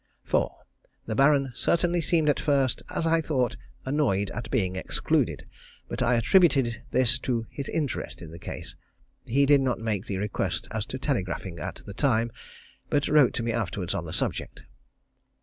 4. 0.23 0.57
The 1.05 1.13
Baron 1.13 1.51
certainly 1.53 2.01
seemed 2.01 2.27
at 2.27 2.39
first, 2.39 2.81
as 2.89 3.05
I 3.05 3.21
thought, 3.21 3.55
annoyed 3.85 4.31
at 4.31 4.49
being 4.49 4.75
excluded, 4.75 5.45
but 5.87 6.01
I 6.01 6.15
attributed 6.15 6.81
this 6.89 7.19
to 7.19 7.45
his 7.51 7.69
interest 7.69 8.19
in 8.19 8.31
the 8.31 8.39
case. 8.39 8.75
He 9.27 9.45
did 9.45 9.61
not 9.61 9.77
make 9.77 10.07
the 10.07 10.17
request 10.17 10.67
as 10.71 10.87
to 10.87 10.97
telegraphing 10.97 11.59
at 11.59 11.83
the 11.85 11.93
time, 11.93 12.31
but 12.89 13.07
wrote 13.07 13.35
to 13.35 13.43
me 13.43 13.51
afterwards 13.51 13.93
on 13.93 14.05
the 14.05 14.11
subject. 14.11 14.63